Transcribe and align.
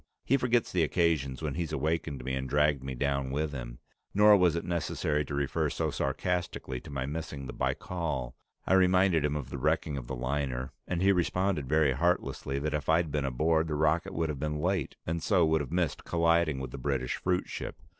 He 0.25 0.35
forgets 0.35 0.71
the 0.71 0.81
occasions 0.81 1.43
when 1.43 1.53
he's 1.53 1.71
awakened 1.71 2.23
me 2.25 2.33
and 2.33 2.49
dragged 2.49 2.83
me 2.83 2.95
down 2.95 3.29
with 3.29 3.51
him. 3.53 3.77
Nor 4.15 4.35
was 4.35 4.55
it 4.55 4.65
necessary 4.65 5.23
to 5.25 5.35
refer 5.35 5.69
so 5.69 5.91
sarcastically 5.91 6.79
to 6.79 6.89
my 6.89 7.05
missing 7.05 7.45
the 7.45 7.53
Baikal; 7.53 8.33
I 8.65 8.73
reminded 8.73 9.23
him 9.23 9.35
of 9.35 9.51
the 9.51 9.59
wrecking 9.59 9.97
of 9.99 10.07
the 10.07 10.15
liner, 10.15 10.71
and 10.87 11.03
he 11.03 11.11
responded 11.11 11.69
very 11.69 11.91
heartlessly 11.93 12.57
that 12.61 12.73
if 12.73 12.89
I'd 12.89 13.11
been 13.11 13.25
aboard, 13.25 13.67
the 13.67 13.75
rocket 13.75 14.15
would 14.15 14.29
have 14.29 14.39
been 14.39 14.57
late, 14.59 14.95
and 15.05 15.21
so 15.21 15.45
would 15.45 15.61
have 15.61 15.71
missed 15.71 16.03
colliding 16.03 16.57
with 16.59 16.71
the 16.71 16.79
British 16.79 17.17
fruitship. 17.17 17.75